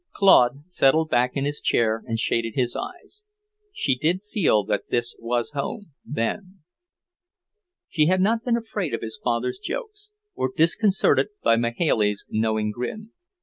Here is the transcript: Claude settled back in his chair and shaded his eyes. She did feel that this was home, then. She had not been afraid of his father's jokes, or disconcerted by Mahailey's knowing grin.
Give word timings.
Claude 0.15 0.63
settled 0.67 1.11
back 1.11 1.37
in 1.37 1.45
his 1.45 1.61
chair 1.61 2.01
and 2.07 2.17
shaded 2.17 2.55
his 2.55 2.75
eyes. 2.75 3.21
She 3.71 3.95
did 3.95 4.23
feel 4.23 4.63
that 4.63 4.89
this 4.89 5.15
was 5.19 5.51
home, 5.51 5.91
then. 6.03 6.61
She 7.87 8.07
had 8.07 8.19
not 8.19 8.43
been 8.43 8.57
afraid 8.57 8.95
of 8.95 9.03
his 9.03 9.19
father's 9.23 9.59
jokes, 9.59 10.09
or 10.33 10.49
disconcerted 10.57 11.27
by 11.43 11.55
Mahailey's 11.55 12.25
knowing 12.31 12.71
grin. 12.71 13.11